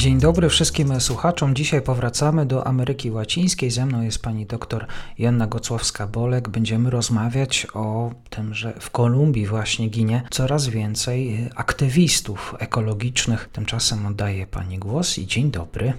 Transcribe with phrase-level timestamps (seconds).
[0.00, 1.54] Dzień dobry wszystkim słuchaczom.
[1.54, 3.70] Dzisiaj powracamy do Ameryki Łacińskiej.
[3.70, 4.86] Ze mną jest pani doktor
[5.18, 6.48] Janna Gocławska-Bolek.
[6.48, 13.48] Będziemy rozmawiać o tym, że w Kolumbii właśnie ginie coraz więcej aktywistów ekologicznych.
[13.52, 15.92] Tymczasem oddaję pani głos i dzień dobry.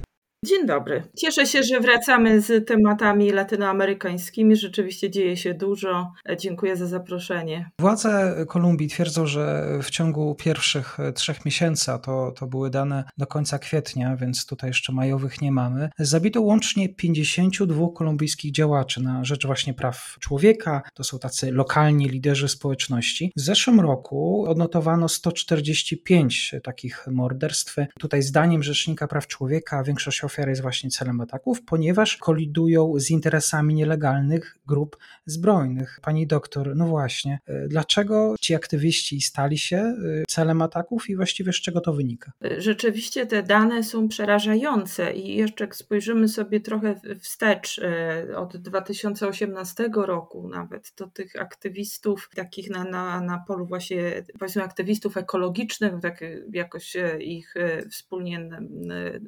[0.46, 1.04] Dzień dobry.
[1.18, 4.56] Cieszę się, że wracamy z tematami latynoamerykańskimi.
[4.56, 6.12] Rzeczywiście dzieje się dużo.
[6.38, 7.70] Dziękuję za zaproszenie.
[7.80, 13.28] Władze Kolumbii twierdzą, że w ciągu pierwszych trzech miesięcy, a to, to były dane do
[13.28, 19.46] końca kwietnia, więc tutaj jeszcze majowych nie mamy, zabito łącznie 52 kolumbijskich działaczy na rzecz
[19.46, 20.82] właśnie praw człowieka.
[20.94, 23.32] To są tacy lokalni liderzy społeczności.
[23.38, 27.76] W zeszłym roku odnotowano 145 takich morderstw.
[28.00, 33.74] Tutaj zdaniem Rzecznika Praw Człowieka większość ofiar jest właśnie celem ataków, ponieważ kolidują z interesami
[33.74, 36.00] nielegalnych grup zbrojnych.
[36.02, 39.96] Pani doktor, no właśnie, e, dlaczego ci aktywiści stali się e,
[40.28, 42.32] celem ataków i właściwie z czego to wynika?
[42.58, 49.90] Rzeczywiście te dane są przerażające i jeszcze jak spojrzymy sobie trochę wstecz e, od 2018
[49.94, 56.24] roku nawet, to tych aktywistów takich na, na, na polu właśnie powiedzmy aktywistów ekologicznych, tak
[56.54, 57.54] jakoś ich
[57.90, 58.50] wspólnie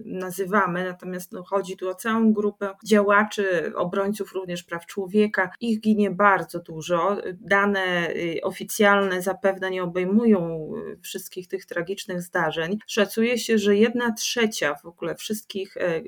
[0.05, 5.51] nazywamy, natomiast no, chodzi tu o całą grupę działaczy, obrońców również praw człowieka.
[5.61, 7.17] Ich ginie bardzo dużo.
[7.33, 12.77] Dane y, oficjalne zapewne nie obejmują y, wszystkich tych tragicznych zdarzeń.
[12.87, 16.01] Szacuje się, że jedna trzecia w ogóle wszystkich e, e,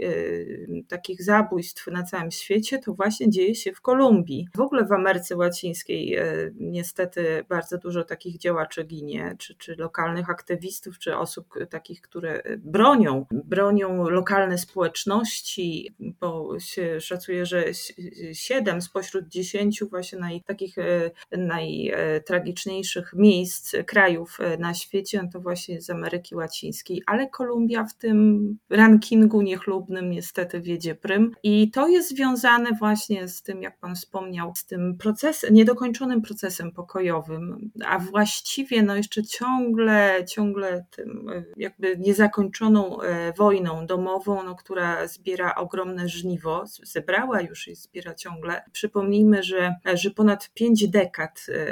[0.87, 4.47] takich zabójstw na całym świecie to właśnie dzieje się w Kolumbii.
[4.55, 6.25] W ogóle w Ameryce Łacińskiej e,
[6.55, 13.25] niestety bardzo dużo takich działaczy ginie, czy, czy lokalnych aktywistów, czy osób takich, które bronią,
[13.31, 14.74] bronią lokalne społeczności,
[15.99, 17.63] bo się szacuje, że
[18.33, 25.39] 7 spośród 10 właśnie naj, takich e, najtragiczniejszych miejsc, krajów e, na świecie, no to
[25.39, 31.31] właśnie z Ameryki Łacińskiej, ale Kolumbia w tym rankingu niechlubnym niestety wiedzie prym.
[31.43, 36.71] I to jest związane właśnie z tym, jak Pan wspomniał, z tym procesem, niedokończonym procesem
[36.71, 42.97] pokojowym, a właściwie no jeszcze ciągle, ciągle tym e, jakby niezakończoną
[43.37, 48.61] wojną domową, no, która zbiera ogromne żniwo, zebrała już i zbiera ciągle.
[48.71, 51.63] Przypomnijmy, że, że ponad pięć dekad e,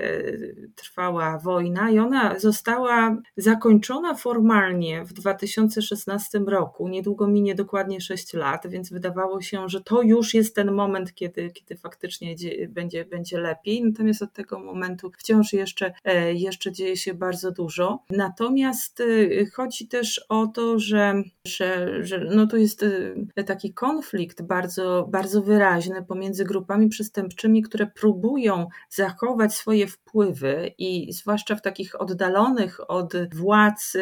[0.75, 6.87] trwała wojna i ona została zakończona formalnie w 2016 roku.
[6.87, 11.51] Niedługo minie dokładnie 6 lat, więc wydawało się, że to już jest ten moment, kiedy,
[11.51, 12.35] kiedy faktycznie
[12.69, 13.83] będzie, będzie lepiej.
[13.83, 18.03] Natomiast od tego momentu wciąż jeszcze, e, jeszcze dzieje się bardzo dużo.
[18.09, 19.05] Natomiast e,
[19.45, 25.41] chodzi też o to, że, że, że no to jest Y, taki konflikt bardzo, bardzo
[25.41, 33.35] wyraźny pomiędzy grupami przestępczymi, które próbują zachować swoje wpływy i zwłaszcza w takich oddalonych od
[33.35, 33.99] władz y,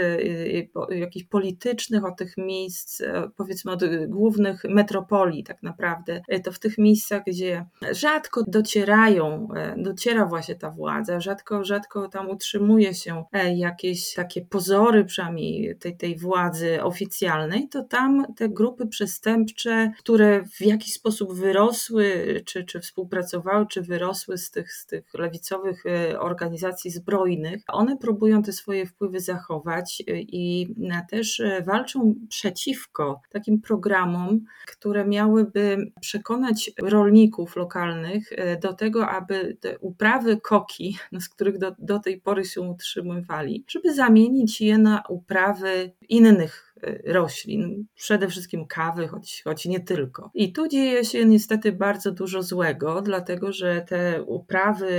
[0.91, 3.01] y, jakichś politycznych, od tych miejsc,
[3.35, 10.55] powiedzmy od głównych metropolii tak naprawdę, to w tych miejscach, gdzie rzadko docierają, dociera właśnie
[10.55, 16.83] ta władza, rzadko, rzadko tam utrzymuje się e, jakieś takie pozory przynajmniej tej, tej władzy
[16.83, 23.81] oficjalnej, to tam te grupy przestępcze, które w jakiś sposób wyrosły, czy, czy współpracowały, czy
[23.81, 30.03] wyrosły z tych, z tych lewicowych e, organizacji zbrojnych, one próbują te swoje wpływy zachować
[30.07, 30.75] e, i
[31.09, 38.29] też e, walczą przeciwko takim programom, które miałyby przekonać rolników lokalnych
[38.61, 43.63] do tego, aby te uprawy koki, no, z których do, do tej pory się utrzymywali,
[43.67, 46.70] żeby zamienić je na uprawy innych
[47.05, 50.31] roślin, przede wszystkim kawy, choć, choć nie tylko.
[50.33, 54.89] I tu dzieje się niestety bardzo dużo złego, dlatego że te uprawy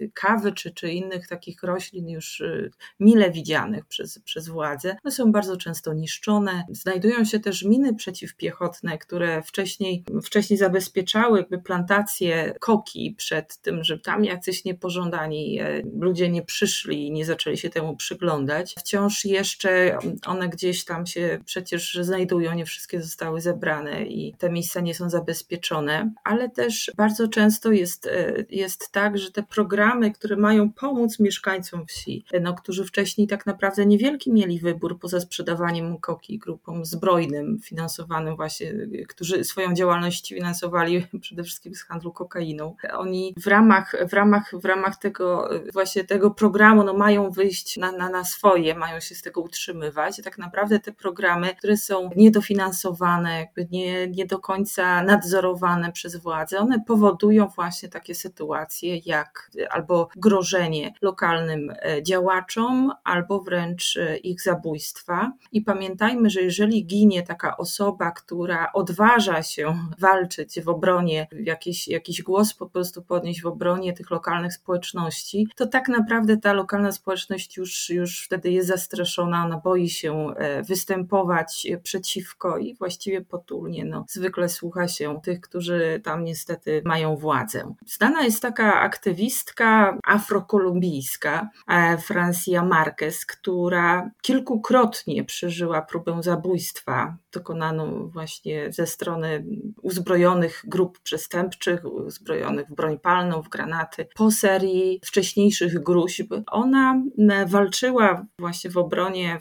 [0.00, 2.70] y, kawy czy, czy innych takich roślin już y,
[3.00, 6.64] mile widzianych przez, przez władze, są bardzo często niszczone.
[6.70, 13.98] Znajdują się też miny przeciwpiechotne, które wcześniej, wcześniej zabezpieczały jakby plantacje koki przed tym, że
[13.98, 18.74] tam jacyś niepożądani e, ludzie nie przyszli i nie zaczęli się temu przyglądać.
[18.78, 24.80] Wciąż jeszcze one gdzieś tam się przecież znajdują, nie wszystkie zostały zebrane i te miejsca
[24.80, 30.36] nie są zabezpieczone, ale też bardzo często jest, e, jest tak, że te programy, które
[30.36, 36.38] mają pomóc mieszkańcom wsi, no, którzy wcześniej tak naprawdę niewielki mieli wybór poza sprzedawaniem koki
[36.38, 38.74] grupom zbrojnym, finansowanym właśnie,
[39.08, 42.76] którzy swoją działalność finansowali przede wszystkim z handlu kokainą.
[42.92, 47.92] Oni w ramach, w ramach, w ramach tego właśnie tego programu no, mają wyjść na,
[47.92, 50.20] na, na swoje, mają się z tego utrzymywać.
[50.24, 56.58] Tak naprawdę te programy, które są niedofinansowane, jakby nie, nie do końca nadzorowane przez władze.
[56.58, 64.42] One powodują właśnie takie sytuacje jak albo grożenie lokalnym e, działaczom, albo wręcz e, ich
[64.42, 65.32] zabójstwa.
[65.52, 72.22] I pamiętajmy, że jeżeli ginie taka osoba, która odważa się walczyć w obronie, jakiś, jakiś
[72.22, 77.56] głos po prostu podnieść w obronie tych lokalnych społeczności, to tak naprawdę ta lokalna społeczność
[77.56, 84.04] już, już wtedy jest zastraszona, ona boi się e, występować przeciwko i właściwie potulnie no,
[84.08, 87.74] zwykle słucha się tych, którzy tam niestety mają władzę.
[87.86, 98.72] Znana jest taka aktywistka afrokolumbijska, e, Francia Marquez, która kilkukrotnie przeżyła próbę zabójstwa dokonaną właśnie
[98.72, 99.44] ze strony
[99.82, 106.34] uzbrojonych grup przestępczych, uzbrojonych w broń palną, w granaty, po serii wcześniejszych gruźb.
[106.46, 107.02] Ona
[107.46, 109.38] walczyła właśnie w obronie,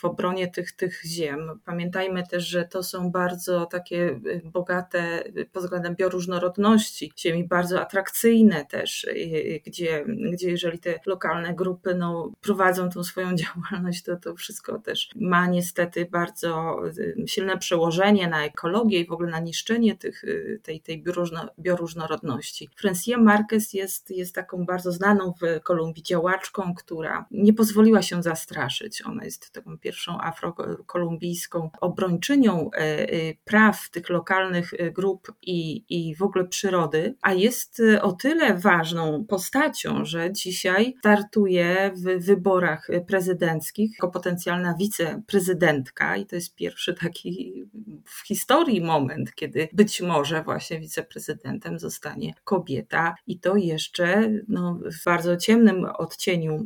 [0.00, 1.60] w, obronie tych, tych ziem.
[1.64, 9.06] Pamiętajmy też, że to są bardzo takie bogate pod względem bioróżnorodności, ziemi bardzo atrakcyjne też,
[9.66, 15.10] gdzie, gdzie jeżeli te lokalne grupy no, prowadzą tą swoją działalność, to to wszystko też
[15.16, 16.80] ma niestety bardzo
[17.26, 22.68] silne przełożenie na ekologię i w ogóle na niszczenie tych, y, tej, tej bioróżno, bioróżnorodności.
[22.76, 29.02] Francia Marquez jest, jest taką bardzo znaną w Kolumbii działaczką, która nie pozwoliła się zastraszyć.
[29.06, 30.20] Ona jest taką pierwszą
[30.74, 37.32] afrokolumbijską obrończynią e, e, praw tych lokalnych e, grup i, i w ogóle przyrody, a
[37.32, 46.16] jest o tyle ważną postacią, że dzisiaj startuje w wyborach prezydenckich jako potencjalna wiceprezydentka.
[46.16, 47.64] I to jest pierwszy taki
[48.04, 53.14] w historii moment, kiedy być może właśnie wiceprezydentem zostanie kobieta.
[53.26, 56.62] I to jeszcze no, w bardzo ciemnym odcieniu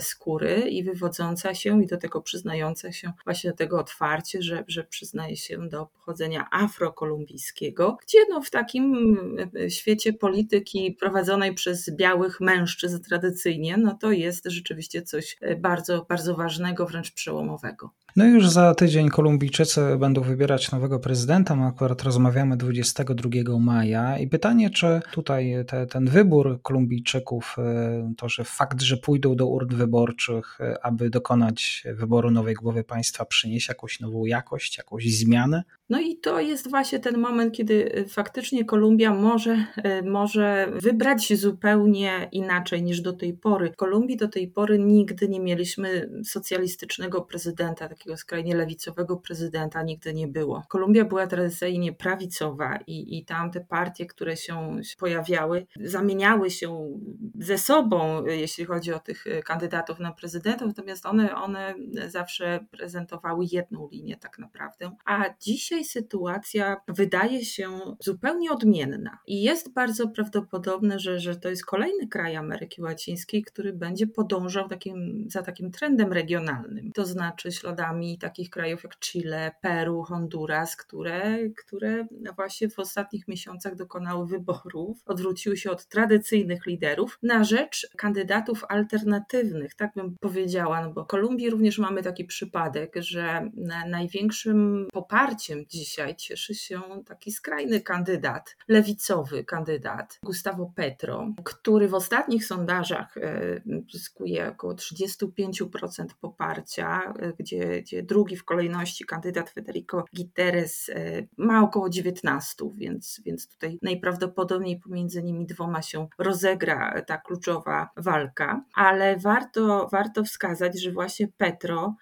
[0.00, 4.84] skóry i wywodząca się i do tego przyznająca się właśnie do tego otwarcie, że, że
[4.84, 9.16] przyznaje się do pochodzenia afrokolumbijskiego, gdzie no, w takim
[9.56, 16.06] e, świecie polityki prowadzonej przez białych mężczyzn tradycyjnie, no to jest rzeczywiście coś e, bardzo,
[16.08, 17.90] bardzo ważnego, wręcz przełomowego.
[18.16, 21.56] No i już za tydzień Kolumbijczycy będą wybierać nowego prezydenta.
[21.56, 28.28] My akurat rozmawiamy 22 maja i pytanie, czy tutaj te, ten wybór Kolumbijczyków, e, to,
[28.28, 33.72] że fakt, że pójdą do urn wyborczych, e, aby dokonać wyboru nowej głowy państwa, przyniesie
[33.72, 35.62] jakąś nową jakość, jakąś zmianę?
[35.90, 39.66] No i to jest właśnie ten moment, kiedy e, faktycznie Kolumbia może,
[40.04, 43.70] może wybrać zupełnie inaczej niż do tej pory.
[43.70, 49.82] W Kolumbii do tej pory nigdy nie mieliśmy socjalistycznego prezydenta, takiego takiego skrajnie lewicowego prezydenta
[49.82, 50.62] nigdy nie było.
[50.68, 56.98] Kolumbia była tradycyjnie prawicowa i, i tam te partie, które się pojawiały, zamieniały się
[57.38, 61.74] ze sobą, jeśli chodzi o tych kandydatów na prezydentów, natomiast one, one
[62.08, 64.90] zawsze prezentowały jedną linię tak naprawdę.
[65.04, 71.66] A dzisiaj sytuacja wydaje się zupełnie odmienna i jest bardzo prawdopodobne, że, że to jest
[71.66, 77.95] kolejny kraj Ameryki Łacińskiej, który będzie podążał takim, za takim trendem regionalnym, to znaczy śladami
[78.20, 82.06] takich krajów jak Chile, Peru, Honduras, które, które
[82.36, 89.74] właśnie w ostatnich miesiącach dokonały wyborów, odwróciły się od tradycyjnych liderów na rzecz kandydatów alternatywnych,
[89.74, 93.50] tak bym powiedziała, no bo w Kolumbii również mamy taki przypadek, że
[93.88, 102.46] największym poparciem dzisiaj cieszy się taki skrajny kandydat, lewicowy kandydat, Gustavo Petro, który w ostatnich
[102.46, 103.60] sondażach e,
[103.92, 111.62] zyskuje około 35% poparcia, e, gdzie, gdzie drugi w kolejności kandydat Federico Guterres e, ma
[111.62, 119.16] około 19, więc, więc tutaj najprawdopodobniej pomiędzy nimi dwoma się rozegra ta kluczowa walka, ale
[119.16, 121.96] warto, warto wskazać, że właśnie Petro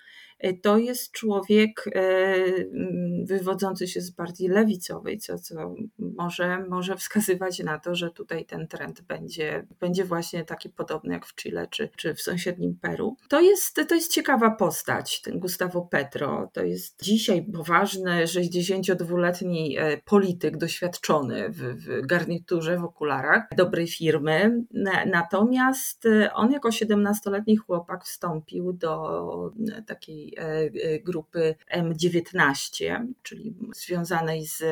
[0.45, 2.35] E, to jest człowiek e,
[3.25, 5.75] wywodzący się z partii lewicowej, co, co
[6.17, 11.27] może, może wskazywać na to, że tutaj ten trend będzie, będzie właśnie taki podobny jak
[11.27, 13.17] w Chile czy, czy w sąsiednim Peru.
[13.29, 16.51] To jest, to jest ciekawa postać, ten Gustavo Petro.
[16.53, 24.65] To jest dzisiaj poważny, 62-letni e, polityk, doświadczony w, w garniturze, w okularach, dobrej firmy.
[25.07, 29.53] Natomiast on jako 17-letni chłopak wstąpił do
[29.87, 34.63] takiej E, e, grupy M19, czyli związanej z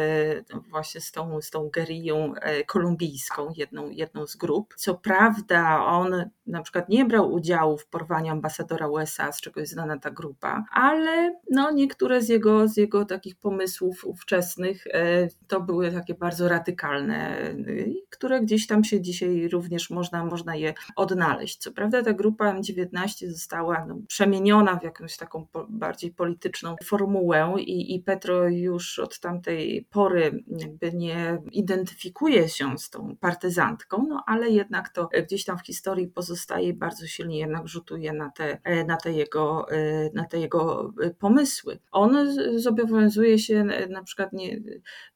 [0.71, 4.75] właśnie z tą, z tą geriją e, kolumbijską, jedną, jedną z grup.
[4.77, 9.73] Co prawda on na przykład nie brał udziału w porwaniu ambasadora USA, z czego jest
[9.73, 14.85] znana ta grupa, ale no niektóre z jego, z jego takich pomysłów ówczesnych
[15.49, 17.39] to były takie bardzo radykalne,
[18.11, 21.59] które gdzieś tam się dzisiaj również można, można je odnaleźć.
[21.59, 27.55] Co prawda ta grupa M19 została no, przemieniona w jakąś taką taką bardziej polityczną formułę
[27.59, 31.22] i, i Petro już od tamtej pory jakby nie
[31.53, 37.07] identyfikuje się z tą partyzantką, no ale jednak to gdzieś tam w historii pozostaje bardzo
[37.07, 39.67] silnie jednak rzutuje na te, na te, jego,
[40.15, 41.79] na te jego pomysły.
[41.93, 42.17] On
[42.57, 44.61] zobowiązuje się na przykład nie,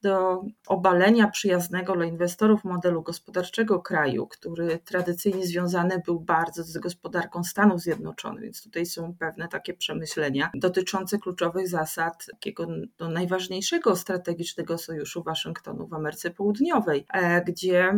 [0.02, 7.44] do obalenia przyjaznego dla inwestorów modelu gospodarczego kraju, który tradycyjnie związany był bardzo z gospodarką
[7.44, 12.66] Stanów Zjednoczonych, więc tutaj są pewne takie przemyślenia dotyczące kluczowych zasad takiego
[13.00, 17.94] no, najważniejszego strategicznego sojuszu Waszyngtonu Ameryce Południowej, e, gdzie,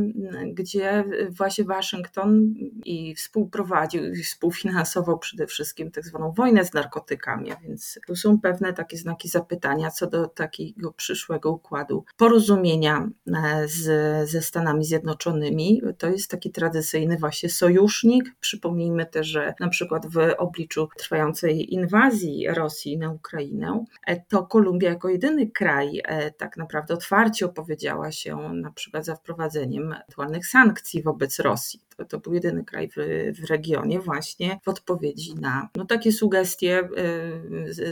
[0.53, 7.99] gdzie właśnie Waszyngton i współprowadził i współfinansował przede wszystkim tak zwaną wojnę z narkotykami, więc
[8.07, 13.85] tu są pewne takie znaki zapytania co do takiego przyszłego układu porozumienia e, z,
[14.31, 15.83] ze Stanami Zjednoczonymi.
[15.99, 18.25] To jest taki tradycyjny właśnie sojusznik.
[18.41, 24.89] Przypomnijmy też, że na przykład w obliczu trwającej inwazji Rosji na Ukrainę, e, to Kolumbia
[24.89, 26.03] jako jedyny kraj
[26.37, 27.47] tak naprawdę otwarcie
[27.89, 31.81] opowiedziała się na przykład za wprowadzeniem aktualnych sankcji wobec Rosji.
[32.09, 32.97] To, był jedyny kraj w,
[33.41, 36.89] w regionie właśnie w odpowiedzi na no, takie sugestie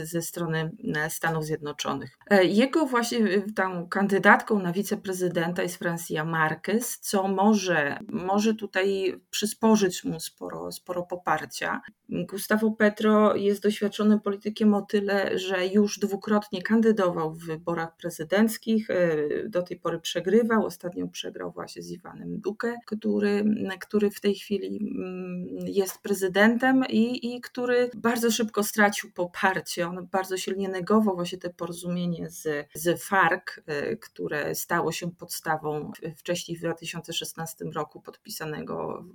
[0.03, 0.71] ze strony
[1.09, 2.17] Stanów Zjednoczonych.
[2.43, 10.19] Jego właśnie tą kandydatką na wiceprezydenta jest Francia Marquez, co może, może tutaj przysporzyć mu
[10.19, 11.81] sporo, sporo poparcia.
[12.09, 19.17] Gustavo Petro jest doświadczonym politykiem o tyle, że już dwukrotnie kandydował w wyborach prezydenckich, e,
[19.49, 23.43] do tej pory przegrywał, ostatnio przegrał właśnie z Iwanem Duque, który,
[23.79, 29.87] który w tej chwili mm, jest prezydentem i, i który bardzo szybko stracił poparcie.
[29.87, 35.91] On bardzo silnie negował właśnie te porozumienie z, z FARC, e, które stało się podstawą
[36.17, 39.05] wcześniej w 2016 roku podpisanego,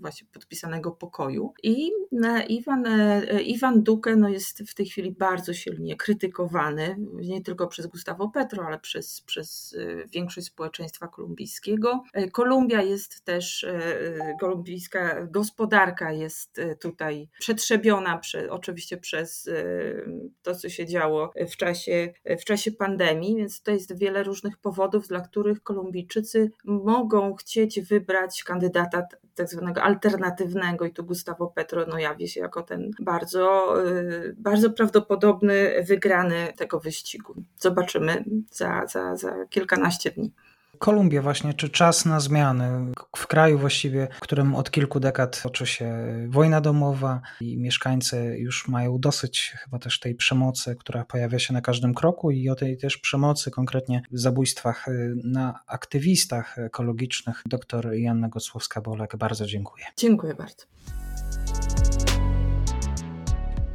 [0.00, 1.54] właśnie podpisanego pokoju.
[1.62, 1.90] I
[2.48, 7.86] Iwan, e, Iwan Duque no jest w tej chwili bardzo silnie krytykowany, nie tylko przez
[7.86, 9.76] Gustavo Petro, ale przez, przez
[10.12, 12.02] większość społeczeństwa kolumbijskiego.
[12.32, 13.66] Kolumbia jest też,
[14.40, 19.50] kolumbijska gospodarka jest tutaj przetrzebiona przy, oczywiście przez
[20.42, 25.08] to, co się działo w czasie, w czasie pandemii, więc to jest wiele różnych powodów,
[25.08, 29.02] dla których Kolumbijczycy mogą chcieć wybrać kandydata
[29.34, 34.70] tak zwanego alternatywnego i tu Gustavo Petro no, jawi się jako ten bardzo, y, bardzo
[34.70, 37.34] prawdopodobny wygrany tego wyścigu.
[37.58, 40.32] Zobaczymy za, za, za kilkanaście dni.
[40.78, 45.66] Kolumbia właśnie, czy czas na zmiany w kraju właściwie, w którym od kilku dekad toczy
[45.66, 45.94] się
[46.28, 51.60] wojna domowa i mieszkańcy już mają dosyć chyba też tej przemocy, która pojawia się na
[51.60, 57.42] każdym kroku i o tej też przemocy, konkretnie zabójstwach y, na aktywistach ekologicznych.
[57.46, 59.84] Doktor Janna Gocłowska-Bolek, bardzo dziękuję.
[59.96, 60.64] Dziękuję bardzo.